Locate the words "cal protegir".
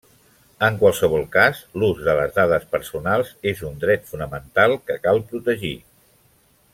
5.05-5.75